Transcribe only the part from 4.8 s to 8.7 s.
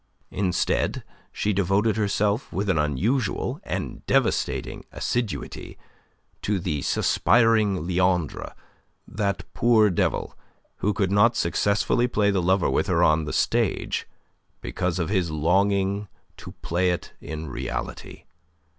assiduity to the suspiring Leandre,